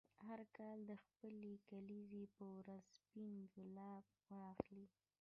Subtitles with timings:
[0.25, 4.85] هر کال د خپلې کلیزې په ورځ سپین ګلاب واخلې.